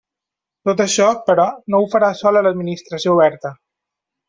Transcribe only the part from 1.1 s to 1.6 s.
però,